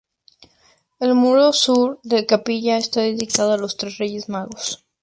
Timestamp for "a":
3.51-3.57